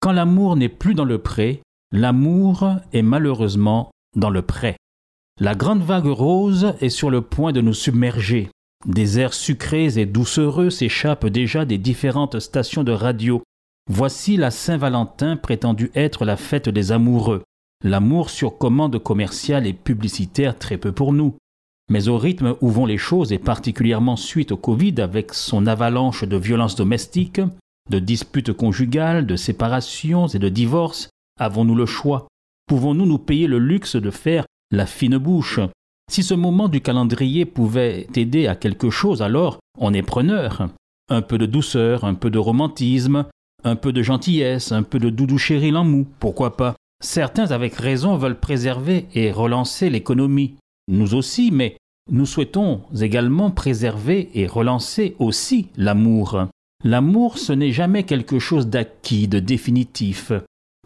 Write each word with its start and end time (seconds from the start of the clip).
Quand 0.00 0.12
l'amour 0.12 0.56
n'est 0.56 0.70
plus 0.70 0.94
dans 0.94 1.04
le 1.04 1.18
pré, 1.18 1.62
l'amour 1.92 2.76
est 2.94 3.02
malheureusement 3.02 3.90
dans 4.16 4.30
le 4.30 4.40
pré. 4.40 4.76
La 5.38 5.54
grande 5.54 5.82
vague 5.82 6.06
rose 6.06 6.74
est 6.80 6.88
sur 6.88 7.10
le 7.10 7.20
point 7.20 7.52
de 7.52 7.60
nous 7.60 7.74
submerger. 7.74 8.50
Des 8.86 9.18
airs 9.20 9.34
sucrés 9.34 9.98
et 9.98 10.06
doucereux 10.06 10.70
s'échappent 10.70 11.26
déjà 11.26 11.66
des 11.66 11.76
différentes 11.76 12.40
stations 12.40 12.82
de 12.82 12.92
radio. 12.92 13.42
Voici 13.90 14.38
la 14.38 14.50
Saint-Valentin 14.50 15.36
prétendue 15.36 15.90
être 15.94 16.24
la 16.24 16.38
fête 16.38 16.70
des 16.70 16.92
amoureux. 16.92 17.42
L'amour 17.84 18.30
sur 18.30 18.56
commande 18.56 18.98
commerciale 18.98 19.66
et 19.66 19.74
publicitaire 19.74 20.58
très 20.58 20.78
peu 20.78 20.92
pour 20.92 21.12
nous. 21.12 21.36
Mais 21.90 22.08
au 22.08 22.16
rythme 22.16 22.56
où 22.62 22.68
vont 22.68 22.86
les 22.86 22.98
choses, 22.98 23.32
et 23.32 23.38
particulièrement 23.38 24.16
suite 24.16 24.52
au 24.52 24.56
Covid 24.56 24.94
avec 25.02 25.34
son 25.34 25.66
avalanche 25.66 26.24
de 26.24 26.36
violences 26.36 26.76
domestiques, 26.76 27.42
de 27.90 27.98
disputes 27.98 28.52
conjugales, 28.52 29.26
de 29.26 29.36
séparations 29.36 30.28
et 30.28 30.38
de 30.38 30.48
divorces, 30.48 31.10
avons-nous 31.38 31.74
le 31.74 31.86
choix? 31.86 32.28
Pouvons-nous 32.66 33.06
nous 33.06 33.18
payer 33.18 33.46
le 33.48 33.58
luxe 33.58 33.96
de 33.96 34.10
faire 34.10 34.46
la 34.70 34.86
fine 34.86 35.18
bouche? 35.18 35.60
Si 36.10 36.22
ce 36.22 36.34
moment 36.34 36.68
du 36.68 36.80
calendrier 36.80 37.44
pouvait 37.44 38.06
aider 38.14 38.46
à 38.46 38.56
quelque 38.56 38.90
chose, 38.90 39.22
alors 39.22 39.58
on 39.78 39.92
est 39.92 40.02
preneur. 40.02 40.68
Un 41.08 41.22
peu 41.22 41.36
de 41.36 41.46
douceur, 41.46 42.04
un 42.04 42.14
peu 42.14 42.30
de 42.30 42.38
romantisme, 42.38 43.26
un 43.64 43.76
peu 43.76 43.92
de 43.92 44.02
gentillesse, 44.02 44.70
un 44.72 44.84
peu 44.84 44.98
de 44.98 45.10
doudou 45.10 45.38
chéril 45.38 45.76
en 45.76 45.84
mou, 45.84 46.06
pourquoi 46.20 46.56
pas? 46.56 46.76
Certains 47.02 47.50
avec 47.50 47.74
raison 47.74 48.16
veulent 48.16 48.38
préserver 48.38 49.08
et 49.14 49.32
relancer 49.32 49.90
l'économie. 49.90 50.54
Nous 50.88 51.14
aussi, 51.14 51.50
mais 51.50 51.76
nous 52.10 52.26
souhaitons 52.26 52.82
également 53.00 53.50
préserver 53.50 54.30
et 54.34 54.46
relancer 54.46 55.16
aussi 55.18 55.68
l'amour. 55.76 56.46
L'amour, 56.82 57.36
ce 57.36 57.52
n'est 57.52 57.72
jamais 57.72 58.04
quelque 58.04 58.38
chose 58.38 58.68
d'acquis, 58.68 59.28
de 59.28 59.38
définitif. 59.38 60.32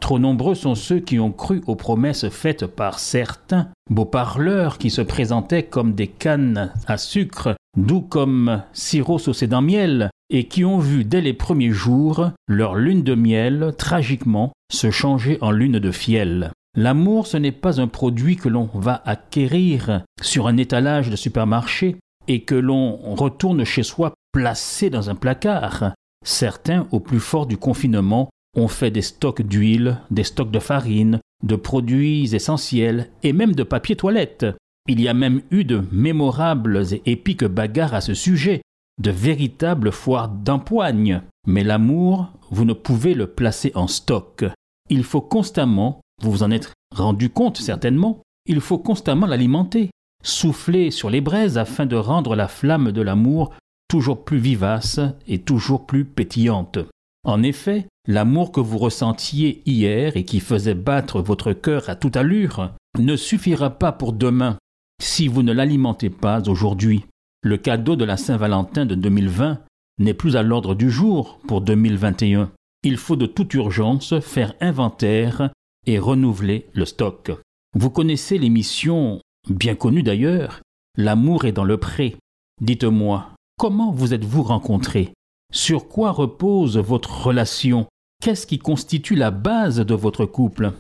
Trop 0.00 0.18
nombreux 0.18 0.56
sont 0.56 0.74
ceux 0.74 0.98
qui 0.98 1.20
ont 1.20 1.30
cru 1.30 1.62
aux 1.68 1.76
promesses 1.76 2.28
faites 2.28 2.66
par 2.66 2.98
certains 2.98 3.68
beaux 3.88 4.04
parleurs 4.04 4.78
qui 4.78 4.90
se 4.90 5.00
présentaient 5.00 5.62
comme 5.62 5.94
des 5.94 6.08
cannes 6.08 6.72
à 6.88 6.98
sucre, 6.98 7.54
doux 7.76 8.00
comme 8.00 8.62
sirop 8.72 9.20
saucé 9.20 9.46
d'un 9.46 9.60
miel, 9.60 10.10
et 10.30 10.48
qui 10.48 10.64
ont 10.64 10.78
vu 10.78 11.04
dès 11.04 11.20
les 11.20 11.32
premiers 11.32 11.70
jours 11.70 12.32
leur 12.48 12.74
lune 12.74 13.04
de 13.04 13.14
miel 13.14 13.72
tragiquement 13.78 14.52
se 14.72 14.90
changer 14.90 15.38
en 15.42 15.52
lune 15.52 15.78
de 15.78 15.90
fiel. 15.92 16.50
L'amour, 16.76 17.28
ce 17.28 17.36
n'est 17.36 17.52
pas 17.52 17.80
un 17.80 17.86
produit 17.86 18.34
que 18.34 18.48
l'on 18.48 18.68
va 18.74 19.00
acquérir 19.04 20.02
sur 20.20 20.48
un 20.48 20.56
étalage 20.56 21.08
de 21.08 21.14
supermarché 21.16 21.96
et 22.26 22.42
que 22.42 22.56
l'on 22.56 22.96
retourne 23.14 23.64
chez 23.64 23.84
soi 23.84 24.12
placé 24.34 24.90
dans 24.90 25.10
un 25.10 25.14
placard. 25.14 25.94
Certains, 26.26 26.88
au 26.90 26.98
plus 26.98 27.20
fort 27.20 27.46
du 27.46 27.56
confinement, 27.56 28.30
ont 28.56 28.66
fait 28.66 28.90
des 28.90 29.00
stocks 29.00 29.42
d'huile, 29.42 30.00
des 30.10 30.24
stocks 30.24 30.50
de 30.50 30.58
farine, 30.58 31.20
de 31.44 31.54
produits 31.54 32.34
essentiels 32.34 33.10
et 33.22 33.32
même 33.32 33.54
de 33.54 33.62
papier 33.62 33.94
toilette. 33.94 34.44
Il 34.88 35.00
y 35.00 35.06
a 35.06 35.14
même 35.14 35.42
eu 35.52 35.62
de 35.62 35.84
mémorables 35.92 36.82
et 36.92 37.02
épiques 37.06 37.44
bagarres 37.44 37.94
à 37.94 38.00
ce 38.00 38.12
sujet, 38.12 38.62
de 39.00 39.12
véritables 39.12 39.92
foires 39.92 40.28
d'empoigne. 40.28 41.22
Mais 41.46 41.62
l'amour, 41.62 42.32
vous 42.50 42.64
ne 42.64 42.72
pouvez 42.72 43.14
le 43.14 43.28
placer 43.28 43.70
en 43.76 43.86
stock. 43.86 44.44
Il 44.90 45.04
faut 45.04 45.20
constamment, 45.20 46.00
vous 46.20 46.32
vous 46.32 46.42
en 46.42 46.50
êtes 46.50 46.72
rendu 46.92 47.30
compte 47.30 47.58
certainement, 47.58 48.20
il 48.46 48.60
faut 48.60 48.78
constamment 48.78 49.26
l'alimenter, 49.26 49.90
souffler 50.24 50.90
sur 50.90 51.08
les 51.08 51.20
braises 51.20 51.56
afin 51.56 51.86
de 51.86 51.96
rendre 51.96 52.34
la 52.34 52.48
flamme 52.48 52.90
de 52.90 53.00
l'amour 53.00 53.54
toujours 53.88 54.24
plus 54.24 54.38
vivace 54.38 55.00
et 55.26 55.38
toujours 55.38 55.86
plus 55.86 56.04
pétillante. 56.04 56.78
En 57.24 57.42
effet, 57.42 57.86
l'amour 58.06 58.52
que 58.52 58.60
vous 58.60 58.78
ressentiez 58.78 59.62
hier 59.66 60.16
et 60.16 60.24
qui 60.24 60.40
faisait 60.40 60.74
battre 60.74 61.20
votre 61.20 61.52
cœur 61.52 61.88
à 61.88 61.96
toute 61.96 62.16
allure 62.16 62.72
ne 62.98 63.16
suffira 63.16 63.70
pas 63.70 63.92
pour 63.92 64.12
demain 64.12 64.58
si 65.02 65.28
vous 65.28 65.42
ne 65.42 65.52
l'alimentez 65.52 66.10
pas 66.10 66.48
aujourd'hui. 66.48 67.04
Le 67.42 67.56
cadeau 67.56 67.96
de 67.96 68.04
la 68.04 68.16
Saint-Valentin 68.16 68.86
de 68.86 68.94
2020 68.94 69.60
n'est 69.98 70.14
plus 70.14 70.36
à 70.36 70.42
l'ordre 70.42 70.74
du 70.74 70.90
jour 70.90 71.38
pour 71.46 71.60
2021. 71.60 72.50
Il 72.82 72.96
faut 72.96 73.16
de 73.16 73.26
toute 73.26 73.54
urgence 73.54 74.18
faire 74.20 74.54
inventaire 74.60 75.50
et 75.86 75.98
renouveler 75.98 76.66
le 76.74 76.84
stock. 76.84 77.32
Vous 77.74 77.90
connaissez 77.90 78.38
l'émission, 78.38 79.20
bien 79.48 79.74
connue 79.74 80.02
d'ailleurs, 80.02 80.60
L'amour 80.96 81.44
est 81.44 81.52
dans 81.52 81.64
le 81.64 81.76
pré. 81.76 82.14
Dites-moi, 82.60 83.33
comment 83.58 83.90
vous 83.90 84.14
êtes-vous 84.14 84.42
rencontrés? 84.42 85.12
Sur 85.52 85.88
quoi 85.88 86.10
repose 86.10 86.76
votre 86.78 87.26
relation? 87.26 87.86
Qu'est-ce 88.22 88.46
qui 88.46 88.58
constitue 88.58 89.14
la 89.14 89.30
base 89.30 89.78
de 89.78 89.94
votre 89.94 90.26
couple? 90.26 90.72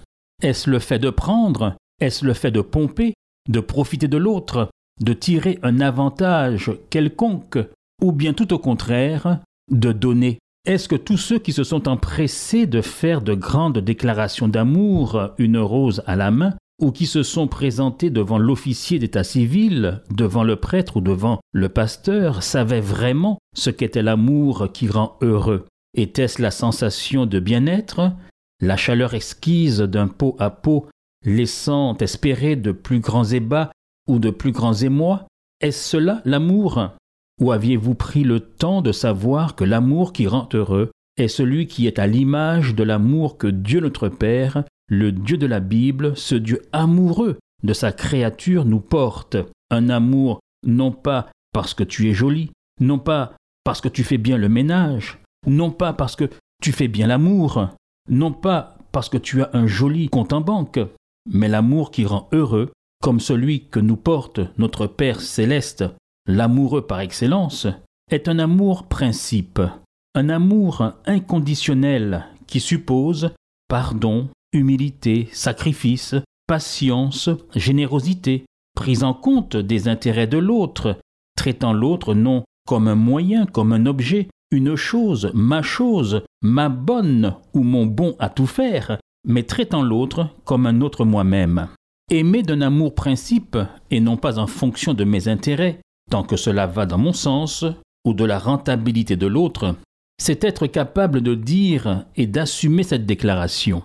Est-ce 0.42 0.68
le 0.68 0.78
fait 0.78 0.98
de 0.98 1.10
prendre? 1.10 1.76
Est-ce 2.00 2.24
le 2.24 2.34
fait 2.34 2.50
de 2.50 2.60
pomper? 2.60 3.14
De 3.48 3.60
profiter 3.60 4.08
de 4.08 4.16
l'autre? 4.16 4.70
De 5.00 5.12
tirer 5.12 5.58
un 5.62 5.80
avantage 5.80 6.72
quelconque? 6.90 7.58
Ou 8.02 8.12
bien 8.12 8.32
tout 8.32 8.52
au 8.52 8.58
contraire, 8.58 9.40
de 9.70 9.92
donner? 9.92 10.38
Est-ce 10.66 10.88
que 10.88 10.96
tous 10.96 11.18
ceux 11.18 11.38
qui 11.38 11.52
se 11.52 11.62
sont 11.62 11.88
empressés 11.88 12.66
de 12.66 12.80
faire 12.80 13.20
de 13.20 13.34
grandes 13.34 13.78
déclarations 13.78 14.48
d'amour, 14.48 15.30
une 15.38 15.58
rose 15.58 16.02
à 16.06 16.16
la 16.16 16.30
main, 16.30 16.54
ou 16.80 16.90
qui 16.90 17.06
se 17.06 17.22
sont 17.22 17.46
présentés 17.46 18.10
devant 18.10 18.38
l'officier 18.38 18.98
d'état 18.98 19.24
civil, 19.24 20.02
devant 20.10 20.42
le 20.42 20.56
prêtre 20.56 20.96
ou 20.96 21.00
devant 21.00 21.40
le 21.52 21.68
pasteur, 21.68 22.42
savaient 22.42 22.80
vraiment 22.80 23.38
ce 23.54 23.70
qu'était 23.70 24.02
l'amour 24.02 24.68
qui 24.72 24.88
rend 24.88 25.16
heureux. 25.20 25.66
Était-ce 25.96 26.42
la 26.42 26.50
sensation 26.50 27.26
de 27.26 27.38
bien-être, 27.38 28.12
la 28.60 28.76
chaleur 28.76 29.14
exquise 29.14 29.78
d'un 29.78 30.08
pot 30.08 30.36
à 30.40 30.50
pot, 30.50 30.88
laissant 31.24 31.96
espérer 31.98 32.56
de 32.56 32.72
plus 32.72 33.00
grands 33.00 33.24
ébats 33.24 33.70
ou 34.08 34.18
de 34.18 34.30
plus 34.30 34.52
grands 34.52 34.74
émois? 34.74 35.26
Est-ce 35.60 35.90
cela 35.90 36.20
l'amour? 36.24 36.90
Ou 37.40 37.52
aviez-vous 37.52 37.94
pris 37.94 38.24
le 38.24 38.40
temps 38.40 38.82
de 38.82 38.92
savoir 38.92 39.54
que 39.54 39.64
l'amour 39.64 40.12
qui 40.12 40.26
rend 40.26 40.48
heureux 40.52 40.90
est 41.16 41.28
celui 41.28 41.68
qui 41.68 41.86
est 41.86 41.98
à 41.98 42.06
l'image 42.06 42.74
de 42.74 42.82
l'amour 42.82 43.38
que 43.38 43.46
Dieu 43.46 43.80
notre 43.80 44.08
Père, 44.08 44.64
le 44.88 45.12
Dieu 45.12 45.36
de 45.36 45.46
la 45.46 45.60
Bible, 45.60 46.16
ce 46.16 46.34
Dieu 46.34 46.62
amoureux 46.72 47.38
de 47.62 47.72
sa 47.72 47.92
créature 47.92 48.64
nous 48.64 48.80
porte. 48.80 49.36
Un 49.70 49.88
amour 49.88 50.40
non 50.66 50.92
pas 50.92 51.30
parce 51.52 51.74
que 51.74 51.84
tu 51.84 52.08
es 52.08 52.14
joli, 52.14 52.50
non 52.80 52.98
pas 52.98 53.32
parce 53.64 53.80
que 53.80 53.88
tu 53.88 54.04
fais 54.04 54.18
bien 54.18 54.36
le 54.36 54.48
ménage, 54.48 55.18
non 55.46 55.70
pas 55.70 55.92
parce 55.92 56.16
que 56.16 56.28
tu 56.62 56.72
fais 56.72 56.88
bien 56.88 57.06
l'amour, 57.06 57.68
non 58.08 58.32
pas 58.32 58.76
parce 58.92 59.08
que 59.08 59.18
tu 59.18 59.42
as 59.42 59.50
un 59.54 59.66
joli 59.66 60.08
compte 60.08 60.32
en 60.32 60.40
banque, 60.40 60.80
mais 61.32 61.48
l'amour 61.48 61.90
qui 61.90 62.04
rend 62.04 62.28
heureux, 62.32 62.72
comme 63.02 63.20
celui 63.20 63.68
que 63.68 63.80
nous 63.80 63.96
porte 63.96 64.40
notre 64.58 64.86
Père 64.86 65.20
céleste. 65.20 65.84
L'amoureux 66.26 66.86
par 66.86 67.00
excellence, 67.00 67.66
est 68.10 68.28
un 68.28 68.38
amour 68.38 68.84
principe, 68.84 69.60
un 70.14 70.28
amour 70.28 70.92
inconditionnel 71.06 72.26
qui 72.46 72.60
suppose 72.60 73.32
pardon, 73.68 74.28
humilité, 74.54 75.28
sacrifice, 75.32 76.14
patience, 76.46 77.28
générosité, 77.54 78.46
prise 78.74 79.04
en 79.04 79.12
compte 79.12 79.56
des 79.56 79.88
intérêts 79.88 80.26
de 80.26 80.38
l'autre, 80.38 80.98
traitant 81.36 81.72
l'autre 81.72 82.14
non 82.14 82.44
comme 82.66 82.88
un 82.88 82.94
moyen, 82.94 83.44
comme 83.44 83.72
un 83.72 83.84
objet, 83.84 84.28
une 84.50 84.76
chose, 84.76 85.30
ma 85.34 85.62
chose, 85.62 86.22
ma 86.42 86.68
bonne 86.68 87.34
ou 87.52 87.62
mon 87.62 87.86
bon 87.86 88.16
à 88.18 88.30
tout 88.30 88.46
faire, 88.46 88.98
mais 89.26 89.42
traitant 89.42 89.82
l'autre 89.82 90.30
comme 90.44 90.66
un 90.66 90.80
autre 90.80 91.04
moi-même. 91.04 91.68
Aimer 92.10 92.42
d'un 92.42 92.60
amour 92.60 92.94
principe 92.94 93.58
et 93.90 94.00
non 94.00 94.16
pas 94.16 94.38
en 94.38 94.46
fonction 94.46 94.94
de 94.94 95.04
mes 95.04 95.28
intérêts, 95.28 95.80
tant 96.10 96.22
que 96.22 96.36
cela 96.36 96.66
va 96.66 96.86
dans 96.86 96.98
mon 96.98 97.12
sens, 97.12 97.64
ou 98.04 98.12
de 98.12 98.24
la 98.24 98.38
rentabilité 98.38 99.16
de 99.16 99.26
l'autre, 99.26 99.74
c'est 100.18 100.44
être 100.44 100.66
capable 100.66 101.22
de 101.22 101.34
dire 101.34 102.04
et 102.16 102.26
d'assumer 102.26 102.82
cette 102.82 103.06
déclaration. 103.06 103.82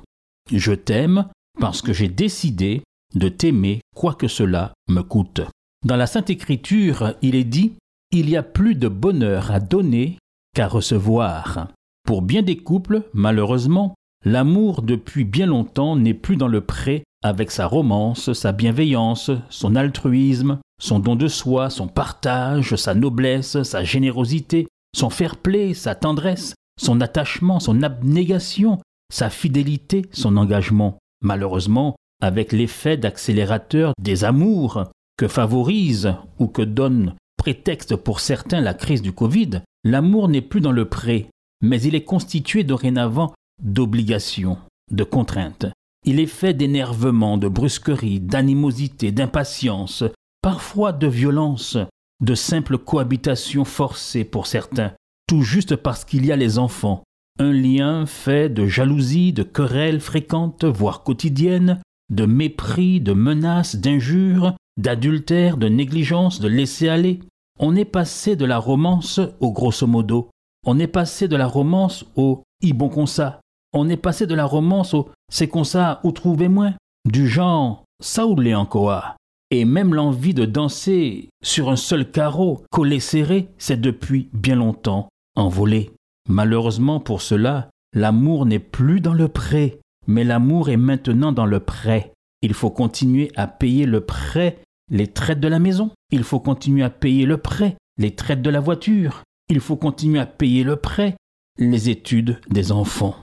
Je 0.52 0.74
t'aime 0.74 1.28
parce 1.60 1.82
que 1.82 1.94
j'ai 1.94 2.08
décidé 2.08 2.84
de 3.16 3.30
t'aimer 3.30 3.82
quoi 3.96 4.14
que 4.14 4.28
cela 4.28 4.74
me 4.90 5.02
coûte. 5.02 5.42
Dans 5.86 5.96
la 5.96 6.08
Sainte 6.08 6.30
Écriture, 6.30 7.14
il 7.22 7.36
est 7.36 7.44
dit 7.44 7.74
Il 8.12 8.30
y 8.30 8.38
a 8.38 8.44
plus 8.44 8.76
de 8.76 8.88
bonheur 8.88 9.52
à 9.52 9.60
donner 9.60 10.18
qu'à 10.56 10.68
recevoir. 10.68 11.68
Pour 12.06 12.22
bien 12.22 12.42
des 12.42 12.58
couples, 12.58 13.04
malheureusement, 13.14 13.96
L'amour, 14.26 14.82
depuis 14.82 15.24
bien 15.24 15.46
longtemps, 15.46 15.96
n'est 15.96 16.14
plus 16.14 16.36
dans 16.36 16.50
le 16.50 16.60
pré 16.60 17.04
avec 17.24 17.52
sa 17.52 17.68
romance, 17.68 18.34
sa 18.34 18.52
bienveillance, 18.52 19.32
son 19.50 19.76
altruisme, 19.78 20.60
son 20.82 21.00
don 21.00 21.16
de 21.16 21.30
soi, 21.30 21.70
son 21.70 21.88
partage, 21.88 22.76
sa 22.76 22.94
noblesse, 22.94 23.64
sa 23.64 23.84
générosité, 23.86 24.68
son 24.94 25.10
fair-play, 25.10 25.74
sa 25.74 25.96
tendresse, 25.96 26.54
son 26.80 27.00
attachement, 27.00 27.62
son 27.62 27.82
abnégation, 27.82 28.80
sa 29.12 29.30
fidélité, 29.30 30.04
son 30.12 30.38
engagement. 30.38 30.98
Malheureusement, 31.22 31.96
avec 32.22 32.52
l'effet 32.52 32.98
d'accélérateur 32.98 33.94
des 34.00 34.24
amours 34.24 34.86
que 35.18 35.28
favorise 35.28 36.14
ou 36.38 36.48
que 36.48 36.62
donne 36.62 37.16
prétexte 37.38 37.96
pour 37.96 38.20
certains 38.20 38.62
la 38.62 38.74
crise 38.74 39.02
du 39.02 39.14
Covid, 39.14 39.62
l'amour 39.84 40.28
n'est 40.28 40.42
plus 40.42 40.62
dans 40.62 40.72
le 40.72 40.88
pré, 40.88 41.30
mais 41.62 41.82
il 41.82 41.96
est 41.96 42.04
constitué 42.04 42.64
dorénavant 42.64 43.34
d'obligations, 43.62 44.58
de 44.92 45.04
contraintes. 45.04 45.66
Il 46.06 46.20
est 46.20 46.28
fait 46.28 46.54
d'énervement, 46.54 47.38
de 47.38 47.48
brusquerie, 47.48 48.20
d'animosité, 48.20 49.12
d'impatience, 49.12 50.04
parfois 50.42 50.94
de 50.94 51.08
violence, 51.08 51.78
de 52.22 52.36
simple 52.36 52.78
cohabitation 52.78 53.66
forcée 53.66 54.24
pour 54.24 54.48
certains, 54.48 54.94
tout 55.28 55.42
juste 55.42 55.76
parce 55.76 56.06
qu'il 56.06 56.26
y 56.26 56.32
a 56.32 56.36
les 56.36 56.58
enfants. 56.58 57.04
Un 57.42 57.54
lien 57.54 58.06
fait 58.06 58.50
de 58.50 58.68
jalousie, 58.68 59.32
de 59.32 59.44
querelles 59.44 60.02
fréquentes, 60.02 60.66
voire 60.66 61.04
quotidiennes, 61.04 61.82
de 62.10 62.26
mépris, 62.26 63.00
de 63.00 63.14
menaces, 63.14 63.78
d'injures, 63.78 64.56
d'adultère, 64.76 65.56
de 65.56 65.70
négligence, 65.70 66.42
de 66.42 66.50
laisser-aller. 66.50 67.22
On 67.58 67.78
est 67.78 67.86
passé 67.86 68.36
de 68.36 68.44
la 68.44 68.58
romance 68.58 69.22
au 69.40 69.54
grosso 69.54 69.88
modo. 69.88 70.30
On 70.66 70.80
est 70.80 70.88
passé 70.88 71.30
de 71.30 71.38
la 71.38 71.48
romance 71.48 72.06
au 72.18 72.44
i 72.62 72.74
bon 72.74 72.90
comme 72.90 73.08
ça. 73.08 73.40
On 73.72 73.88
est 73.88 73.98
passé 73.98 74.28
de 74.28 74.36
la 74.36 74.46
romance 74.46 74.94
au 74.94 75.10
c'est 75.32 75.48
comme 75.48 75.64
ça 75.64 76.02
ou 76.04 76.12
trouvez 76.12 76.50
moins. 76.50 76.74
Du 77.10 77.30
genre 77.30 77.86
ça 78.02 78.28
ou 78.28 78.36
encore. 78.54 79.16
Et 79.50 79.64
même 79.64 79.94
l'envie 79.94 80.34
de 80.34 80.46
danser 80.46 81.30
sur 81.42 81.70
un 81.70 81.78
seul 81.78 82.12
carreau, 82.12 82.64
collé 82.70 83.00
serré, 83.00 83.48
c'est 83.58 83.80
depuis 83.80 84.30
bien 84.34 84.56
longtemps 84.56 85.08
envolé. 85.36 85.92
Malheureusement 86.30 87.00
pour 87.00 87.24
cela, 87.24 87.72
l'amour 87.92 88.46
n'est 88.46 88.60
plus 88.60 89.02
dans 89.02 89.16
le 89.16 89.28
pré, 89.28 89.80
mais 90.06 90.24
l'amour 90.24 90.70
est 90.70 90.78
maintenant 90.78 91.32
dans 91.32 91.48
le 91.48 91.60
prêt. 91.60 92.14
Il 92.44 92.54
faut 92.54 92.70
continuer 92.70 93.32
à 93.36 93.48
payer 93.48 93.88
le 93.88 94.02
prêt, 94.02 94.60
les 94.92 95.08
traites 95.08 95.40
de 95.40 95.48
la 95.48 95.58
maison. 95.58 95.90
Il 96.12 96.24
faut 96.24 96.40
continuer 96.40 96.84
à 96.84 96.92
payer 96.92 97.26
le 97.26 97.38
prêt, 97.38 97.78
les 97.98 98.12
traites 98.12 98.44
de 98.44 98.50
la 98.52 98.60
voiture. 98.60 99.24
Il 99.50 99.60
faut 99.60 99.76
continuer 99.76 100.20
à 100.20 100.28
payer 100.28 100.64
le 100.64 100.76
prêt, 100.76 101.16
les 101.58 101.90
études 101.90 102.40
des 102.50 102.72
enfants. 102.72 103.16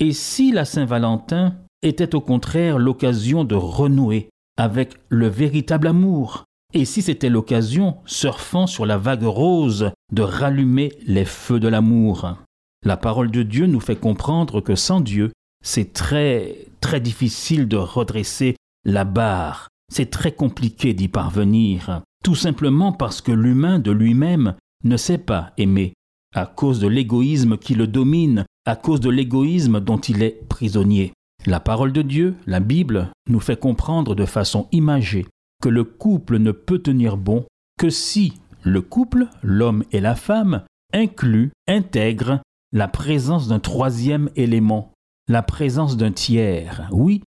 Et 0.00 0.12
si 0.12 0.52
la 0.52 0.64
Saint-Valentin 0.64 1.56
était 1.82 2.14
au 2.14 2.20
contraire 2.20 2.78
l'occasion 2.78 3.42
de 3.42 3.56
renouer 3.56 4.28
avec 4.56 4.94
le 5.08 5.26
véritable 5.26 5.88
amour, 5.88 6.44
et 6.74 6.84
si 6.84 7.02
c'était 7.02 7.28
l'occasion, 7.28 7.96
surfant 8.06 8.68
sur 8.68 8.86
la 8.86 8.98
vague 8.98 9.24
rose, 9.24 9.90
de 10.12 10.22
rallumer 10.22 10.92
les 11.06 11.24
feux 11.24 11.58
de 11.58 11.68
l'amour? 11.68 12.36
La 12.84 12.96
parole 12.96 13.30
de 13.30 13.42
Dieu 13.42 13.66
nous 13.66 13.80
fait 13.80 13.96
comprendre 13.96 14.60
que 14.60 14.74
sans 14.74 15.00
Dieu, 15.00 15.30
c'est 15.64 15.92
très, 15.92 16.66
très 16.80 17.00
difficile 17.00 17.68
de 17.68 17.76
redresser 17.76 18.56
la 18.84 19.04
barre, 19.04 19.68
c'est 19.92 20.10
très 20.10 20.32
compliqué 20.32 20.92
d'y 20.92 21.08
parvenir, 21.08 22.02
tout 22.24 22.34
simplement 22.34 22.92
parce 22.92 23.20
que 23.20 23.30
l'humain 23.30 23.78
de 23.78 23.92
lui-même 23.92 24.56
ne 24.82 24.96
sait 24.96 25.18
pas 25.18 25.52
aimer, 25.58 25.92
à 26.34 26.46
cause 26.46 26.80
de 26.80 26.88
l'égoïsme 26.88 27.56
qui 27.56 27.74
le 27.74 27.86
domine, 27.86 28.44
à 28.66 28.74
cause 28.74 29.00
de 29.00 29.10
l'égoïsme 29.10 29.78
dont 29.80 29.98
il 29.98 30.22
est 30.22 30.40
prisonnier. 30.48 31.12
La 31.46 31.60
parole 31.60 31.92
de 31.92 32.02
Dieu, 32.02 32.34
la 32.46 32.60
Bible, 32.60 33.10
nous 33.28 33.40
fait 33.40 33.58
comprendre 33.58 34.16
de 34.16 34.24
façon 34.24 34.68
imagée 34.72 35.26
que 35.62 35.68
le 35.68 35.84
couple 35.84 36.38
ne 36.38 36.50
peut 36.50 36.80
tenir 36.80 37.16
bon 37.16 37.44
que 37.78 37.90
si 37.90 38.34
le 38.62 38.80
couple, 38.80 39.28
l'homme 39.42 39.84
et 39.92 40.00
la 40.00 40.14
femme, 40.14 40.62
inclut, 40.92 41.50
intègre 41.68 42.40
la 42.72 42.88
présence 42.88 43.48
d'un 43.48 43.60
troisième 43.60 44.30
élément, 44.36 44.92
la 45.28 45.42
présence 45.42 45.96
d'un 45.96 46.12
tiers. 46.12 46.88
Oui, 46.90 47.22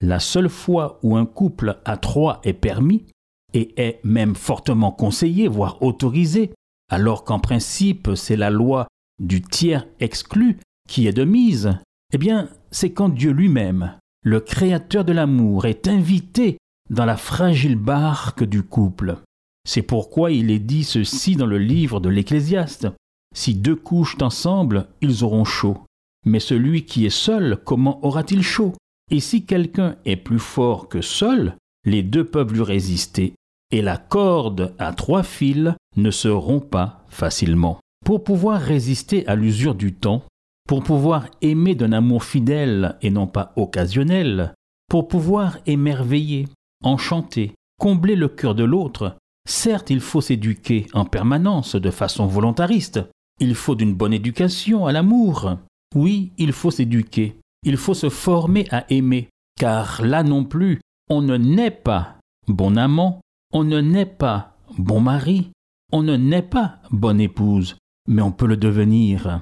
la 0.00 0.20
seule 0.20 0.48
fois 0.48 0.98
où 1.02 1.16
un 1.16 1.26
couple 1.26 1.78
à 1.84 1.96
trois 1.96 2.40
est 2.44 2.52
permis, 2.52 3.06
et 3.54 3.80
est 3.80 4.00
même 4.04 4.34
fortement 4.34 4.92
conseillé, 4.92 5.48
voire 5.48 5.82
autorisé, 5.82 6.52
alors 6.90 7.24
qu'en 7.24 7.38
principe 7.38 8.10
c'est 8.14 8.36
la 8.36 8.50
loi 8.50 8.88
du 9.18 9.42
tiers 9.42 9.86
exclu 10.00 10.58
qui 10.88 11.06
est 11.06 11.12
de 11.12 11.24
mise, 11.24 11.78
eh 12.12 12.18
bien 12.18 12.48
c'est 12.70 12.92
quand 12.92 13.08
Dieu 13.08 13.30
lui-même, 13.30 13.94
le 14.22 14.40
Créateur 14.40 15.04
de 15.04 15.12
l'amour, 15.12 15.66
est 15.66 15.88
invité 15.88 16.58
dans 16.90 17.04
la 17.04 17.16
fragile 17.16 17.76
barque 17.76 18.44
du 18.44 18.62
couple. 18.62 19.18
C'est 19.66 19.82
pourquoi 19.82 20.30
il 20.30 20.50
est 20.50 20.58
dit 20.58 20.84
ceci 20.84 21.36
dans 21.36 21.46
le 21.46 21.58
livre 21.58 22.00
de 22.00 22.08
l'Ecclésiaste. 22.08 22.88
Si 23.34 23.54
deux 23.54 23.76
couchent 23.76 24.16
ensemble, 24.20 24.88
ils 25.00 25.24
auront 25.24 25.44
chaud. 25.44 25.78
Mais 26.24 26.40
celui 26.40 26.84
qui 26.84 27.06
est 27.06 27.10
seul, 27.10 27.58
comment 27.64 28.04
aura-t-il 28.04 28.42
chaud? 28.42 28.74
Et 29.10 29.20
si 29.20 29.44
quelqu'un 29.44 29.96
est 30.04 30.16
plus 30.16 30.38
fort 30.38 30.88
que 30.88 31.00
seul, 31.00 31.56
les 31.84 32.02
deux 32.02 32.24
peuvent 32.24 32.52
lui 32.52 32.62
résister, 32.62 33.34
et 33.70 33.82
la 33.82 33.96
corde 33.96 34.74
à 34.78 34.92
trois 34.92 35.22
fils 35.22 35.74
ne 35.96 36.10
se 36.10 36.28
rompt 36.28 36.68
pas 36.68 37.04
facilement. 37.08 37.78
Pour 38.04 38.24
pouvoir 38.24 38.60
résister 38.60 39.26
à 39.26 39.34
l'usure 39.34 39.74
du 39.74 39.94
temps, 39.94 40.24
pour 40.68 40.82
pouvoir 40.82 41.26
aimer 41.40 41.74
d'un 41.74 41.92
amour 41.92 42.24
fidèle 42.24 42.96
et 43.02 43.10
non 43.10 43.26
pas 43.26 43.52
occasionnel, 43.56 44.54
pour 44.88 45.08
pouvoir 45.08 45.58
émerveiller, 45.66 46.48
enchanter, 46.82 47.54
combler 47.78 48.16
le 48.16 48.28
cœur 48.28 48.54
de 48.54 48.64
l'autre, 48.64 49.16
certes 49.48 49.90
il 49.90 50.00
faut 50.00 50.20
s'éduquer 50.20 50.86
en 50.92 51.04
permanence 51.04 51.74
de 51.74 51.90
façon 51.90 52.26
volontariste, 52.26 53.00
il 53.40 53.54
faut 53.54 53.74
d'une 53.74 53.94
bonne 53.94 54.12
éducation 54.12 54.86
à 54.86 54.92
l'amour, 54.92 55.56
oui, 55.94 56.32
il 56.38 56.52
faut 56.52 56.70
s'éduquer, 56.70 57.36
il 57.62 57.76
faut 57.76 57.94
se 57.94 58.08
former 58.08 58.66
à 58.70 58.84
aimer, 58.90 59.28
car 59.58 60.04
là 60.04 60.22
non 60.22 60.44
plus, 60.44 60.80
on 61.08 61.22
ne 61.22 61.36
naît 61.36 61.70
pas 61.70 62.16
bon 62.46 62.76
amant, 62.76 63.20
on 63.52 63.64
ne 63.64 63.80
naît 63.80 64.06
pas 64.06 64.56
bon 64.76 65.00
mari, 65.00 65.50
on 65.92 66.02
ne 66.02 66.16
naît 66.16 66.42
pas 66.42 66.78
bonne 66.90 67.20
épouse, 67.20 67.76
mais 68.06 68.22
on 68.22 68.32
peut 68.32 68.46
le 68.46 68.56
devenir. 68.56 69.40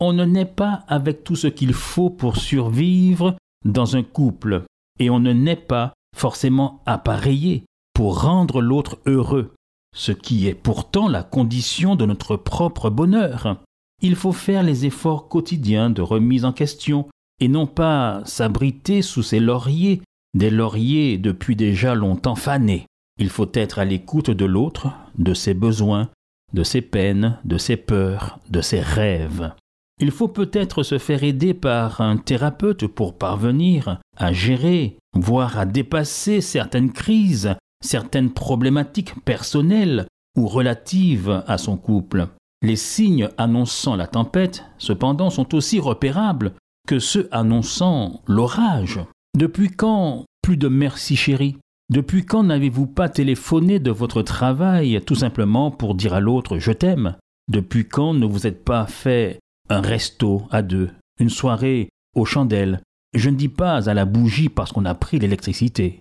On 0.00 0.12
ne 0.12 0.24
naît 0.24 0.44
pas 0.44 0.84
avec 0.86 1.24
tout 1.24 1.34
ce 1.34 1.48
qu'il 1.48 1.72
faut 1.72 2.10
pour 2.10 2.36
survivre 2.36 3.36
dans 3.64 3.96
un 3.96 4.04
couple, 4.04 4.64
et 5.00 5.10
on 5.10 5.18
ne 5.18 5.32
naît 5.32 5.56
pas 5.56 5.92
forcément 6.16 6.82
appareillé 6.86 7.64
pour 7.94 8.22
rendre 8.22 8.60
l'autre 8.60 8.98
heureux, 9.06 9.54
ce 9.94 10.12
qui 10.12 10.46
est 10.48 10.54
pourtant 10.54 11.08
la 11.08 11.22
condition 11.22 11.96
de 11.96 12.06
notre 12.06 12.36
propre 12.36 12.90
bonheur. 12.90 13.62
Il 14.00 14.14
faut 14.14 14.32
faire 14.32 14.62
les 14.62 14.86
efforts 14.86 15.28
quotidiens 15.28 15.90
de 15.90 16.02
remise 16.02 16.44
en 16.44 16.52
question 16.52 17.06
et 17.40 17.48
non 17.48 17.66
pas 17.66 18.22
s'abriter 18.24 19.02
sous 19.02 19.22
ces 19.22 19.40
lauriers, 19.40 20.02
des 20.34 20.50
lauriers 20.50 21.18
depuis 21.18 21.56
déjà 21.56 21.94
longtemps 21.94 22.36
fanés. 22.36 22.86
Il 23.18 23.30
faut 23.30 23.50
être 23.54 23.78
à 23.78 23.84
l'écoute 23.84 24.30
de 24.30 24.44
l'autre, 24.44 24.88
de 25.18 25.34
ses 25.34 25.54
besoins, 25.54 26.08
de 26.52 26.62
ses 26.62 26.82
peines, 26.82 27.38
de 27.44 27.58
ses 27.58 27.76
peurs, 27.76 28.38
de 28.48 28.60
ses 28.60 28.80
rêves. 28.80 29.52
Il 30.00 30.12
faut 30.12 30.28
peut-être 30.28 30.84
se 30.84 30.98
faire 30.98 31.24
aider 31.24 31.54
par 31.54 32.00
un 32.00 32.16
thérapeute 32.16 32.86
pour 32.86 33.18
parvenir 33.18 33.98
à 34.16 34.32
gérer, 34.32 34.96
voire 35.14 35.58
à 35.58 35.66
dépasser 35.66 36.40
certaines 36.40 36.92
crises, 36.92 37.56
certaines 37.80 38.30
problématiques 38.30 39.14
personnelles 39.24 40.06
ou 40.36 40.46
relatives 40.46 41.42
à 41.46 41.58
son 41.58 41.76
couple. 41.76 42.28
Les 42.62 42.76
signes 42.76 43.28
annonçant 43.38 43.96
la 43.96 44.06
tempête, 44.06 44.64
cependant, 44.78 45.30
sont 45.30 45.54
aussi 45.54 45.78
repérables 45.78 46.52
que 46.86 46.98
ceux 46.98 47.28
annonçant 47.30 48.22
l'orage. 48.26 49.00
Depuis 49.36 49.68
quand 49.68 50.24
plus 50.42 50.56
de 50.56 50.68
merci 50.68 51.16
chérie? 51.16 51.56
Depuis 51.90 52.24
quand 52.24 52.42
n'avez-vous 52.42 52.86
pas 52.86 53.08
téléphoné 53.08 53.78
de 53.78 53.90
votre 53.90 54.22
travail 54.22 55.00
tout 55.06 55.14
simplement 55.14 55.70
pour 55.70 55.94
dire 55.94 56.14
à 56.14 56.20
l'autre 56.20 56.58
je 56.58 56.72
t'aime 56.72 57.16
Depuis 57.50 57.86
quand 57.86 58.14
ne 58.14 58.26
vous 58.26 58.46
êtes 58.46 58.64
pas 58.64 58.86
fait 58.86 59.38
un 59.70 59.80
resto 59.80 60.42
à 60.50 60.62
deux, 60.62 60.90
une 61.20 61.30
soirée 61.30 61.90
aux 62.14 62.24
chandelles? 62.24 62.80
Je 63.14 63.30
ne 63.30 63.36
dis 63.36 63.48
pas 63.48 63.88
à 63.88 63.94
la 63.94 64.04
bougie 64.04 64.48
parce 64.48 64.72
qu'on 64.72 64.84
a 64.84 64.94
pris 64.94 65.18
l'électricité. 65.18 66.00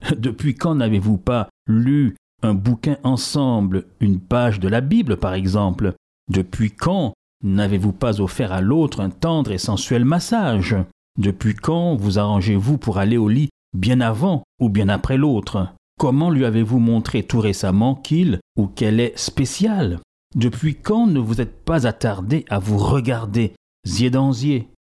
Depuis 0.16 0.54
quand 0.54 0.74
n'avez-vous 0.74 1.16
pas 1.16 1.48
lu 1.66 2.16
un 2.42 2.54
bouquin 2.54 2.96
ensemble, 3.04 3.86
une 4.00 4.20
page 4.20 4.60
de 4.60 4.68
la 4.68 4.80
Bible 4.80 5.16
par 5.16 5.34
exemple? 5.34 5.94
Depuis 6.30 6.70
quand 6.70 7.14
n'avez-vous 7.42 7.92
pas 7.92 8.20
offert 8.20 8.52
à 8.52 8.60
l'autre 8.60 9.00
un 9.00 9.10
tendre 9.10 9.52
et 9.52 9.58
sensuel 9.58 10.04
massage? 10.04 10.76
Depuis 11.18 11.54
quand 11.54 11.94
vous 11.96 12.18
arrangez-vous 12.18 12.78
pour 12.78 12.98
aller 12.98 13.16
au 13.16 13.28
lit 13.28 13.50
bien 13.72 14.00
avant 14.00 14.42
ou 14.60 14.68
bien 14.68 14.88
après 14.88 15.16
l'autre? 15.16 15.68
Comment 15.98 16.30
lui 16.30 16.44
avez-vous 16.44 16.80
montré 16.80 17.22
tout 17.22 17.40
récemment 17.40 17.94
qu'il 17.94 18.40
ou 18.56 18.66
qu'elle 18.66 19.00
est 19.00 19.16
spéciale? 19.18 20.00
Depuis 20.34 20.74
quand 20.74 21.06
ne 21.06 21.20
vous 21.20 21.40
êtes 21.40 21.64
pas 21.64 21.86
attardé 21.86 22.44
à 22.48 22.58
vous 22.58 22.78
regarder, 22.78 23.52
zier 23.86 24.10
dans 24.10 24.32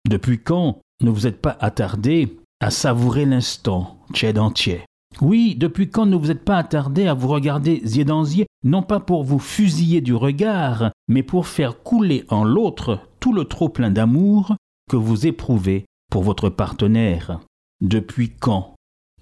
Depuis 0.08 0.38
quand 0.38 0.78
ne 1.02 1.10
vous 1.10 1.26
êtes 1.26 1.40
pas 1.40 1.56
attardé 1.60 2.38
à 2.60 2.70
savourer 2.70 3.26
l'instant, 3.26 3.98
tiède 4.14 4.38
entier? 4.38 4.82
Oui, 5.20 5.54
depuis 5.56 5.90
quand 5.90 6.06
ne 6.06 6.16
vous 6.16 6.30
êtes 6.30 6.44
pas 6.44 6.56
attardé 6.56 7.06
à 7.06 7.14
vous 7.14 7.28
regarder 7.28 7.76
yeux, 7.76 8.46
non 8.64 8.82
pas 8.82 9.00
pour 9.00 9.24
vous 9.24 9.38
fusiller 9.38 10.00
du 10.00 10.14
regard, 10.14 10.90
mais 11.08 11.22
pour 11.22 11.46
faire 11.46 11.82
couler 11.82 12.24
en 12.28 12.44
l'autre 12.44 13.00
tout 13.20 13.32
le 13.32 13.44
trop-plein 13.44 13.90
d'amour 13.90 14.56
que 14.90 14.96
vous 14.96 15.26
éprouvez 15.26 15.84
pour 16.10 16.22
votre 16.22 16.48
partenaire? 16.48 17.40
Depuis 17.80 18.30
quand 18.30 18.74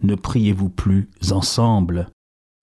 ne 0.03 0.15
priez-vous 0.15 0.71
plus 0.71 1.11
ensemble? 1.31 2.09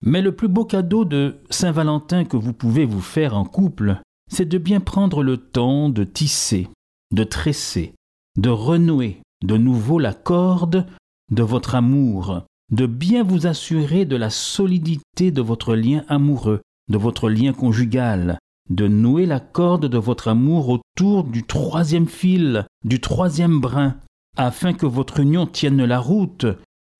Mais 0.04 0.22
le 0.22 0.34
plus 0.34 0.48
beau 0.48 0.64
cadeau 0.64 1.04
de 1.04 1.36
Saint-Valentin 1.50 2.24
que 2.24 2.36
vous 2.36 2.52
pouvez 2.52 2.84
vous 2.84 3.00
faire 3.00 3.36
en 3.36 3.44
couple, 3.44 4.00
c'est 4.30 4.48
de 4.48 4.58
bien 4.58 4.80
prendre 4.80 5.22
le 5.22 5.36
temps 5.36 5.88
de 5.88 6.04
tisser, 6.04 6.68
de 7.12 7.24
tresser, 7.24 7.94
de 8.36 8.50
renouer 8.50 9.22
de 9.44 9.56
nouveau 9.56 9.98
la 9.98 10.14
corde 10.14 10.86
de 11.30 11.42
votre 11.42 11.74
amour, 11.74 12.42
de 12.70 12.86
bien 12.86 13.22
vous 13.22 13.46
assurer 13.46 14.04
de 14.04 14.16
la 14.16 14.30
solidité 14.30 15.30
de 15.30 15.40
votre 15.40 15.74
lien 15.74 16.04
amoureux, 16.08 16.60
de 16.88 16.98
votre 16.98 17.28
lien 17.30 17.52
conjugal, 17.52 18.38
de 18.70 18.86
nouer 18.86 19.26
la 19.26 19.40
corde 19.40 19.86
de 19.86 19.98
votre 19.98 20.28
amour 20.28 20.68
autour 20.68 21.24
du 21.24 21.44
troisième 21.44 22.08
fil, 22.08 22.66
du 22.84 23.00
troisième 23.00 23.60
brin, 23.60 23.96
afin 24.36 24.72
que 24.72 24.86
votre 24.86 25.20
union 25.20 25.46
tienne 25.46 25.84
la 25.84 25.98
route, 25.98 26.46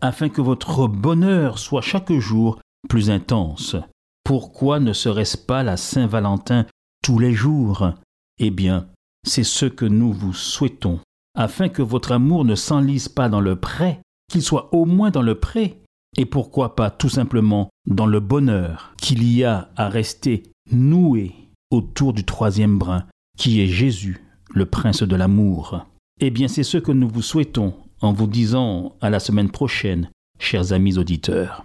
afin 0.01 0.29
que 0.29 0.41
votre 0.41 0.89
bonheur 0.89 1.59
soit 1.59 1.83
chaque 1.83 2.13
jour 2.13 2.61
plus 2.89 3.11
intense. 3.11 3.77
Pourquoi 4.25 4.81
ne 4.81 4.93
serait-ce 4.93 5.37
pas 5.37 5.63
la 5.63 5.77
Saint-Valentin 5.77 6.67
tous 7.03 7.19
les 7.19 7.33
jours? 7.33 7.93
Eh 8.39 8.51
bien, 8.51 8.89
c'est 9.27 9.45
ce 9.45 9.67
que 9.67 9.85
nous 9.85 10.13
vous 10.13 10.33
souhaitons, 10.33 11.01
afin 11.35 11.69
que 11.69 11.83
votre 11.83 12.13
amour 12.13 12.45
ne 12.45 12.55
s'enlise 12.55 13.09
pas 13.09 13.29
dans 13.29 13.41
le 13.41 13.57
prêt, 13.57 14.01
qu'il 14.29 14.43
soit 14.43 14.75
au 14.75 14.85
moins 14.85 15.11
dans 15.11 15.23
le 15.23 15.35
prêt, 15.35 15.79
et 16.17 16.27
pourquoi 16.27 16.77
pas 16.77 16.91
tout 16.91 17.09
simplement 17.09 17.71
dans 17.87 18.07
le 18.07 18.21
bonheur 18.21 18.93
qu'il 19.01 19.25
y 19.31 19.45
a 19.45 19.71
à 19.77 19.89
rester 19.89 20.43
noué 20.71 21.33
autour 21.71 22.13
du 22.13 22.25
troisième 22.25 22.79
brin, 22.79 23.05
qui 23.37 23.61
est 23.61 23.67
Jésus, 23.67 24.25
le 24.51 24.67
prince 24.67 25.03
de 25.03 25.17
l'amour. 25.17 25.87
Eh 26.21 26.31
bien, 26.31 26.49
c'est 26.49 26.63
ce 26.63 26.79
que 26.79 26.93
nous 26.93 27.09
vous 27.09 27.23
souhaitons 27.23 27.75
en 28.01 28.13
vous 28.13 28.27
disant 28.27 28.97
à 29.01 29.11
la 29.11 29.21
semaine 29.21 29.51
prochaine, 29.51 30.11
chers 30.39 30.73
amis 30.73 30.99
auditeurs. 30.99 31.65